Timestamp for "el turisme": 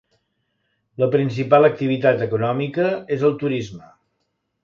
3.31-3.93